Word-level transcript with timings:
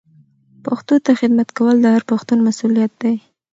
پښتو 0.65 0.95
ته 1.05 1.11
خدمت 1.19 1.49
کول 1.57 1.75
د 1.81 1.85
هر 1.95 2.03
پښتون 2.11 2.39
مسولیت 2.47 2.91
دی. 3.01 3.15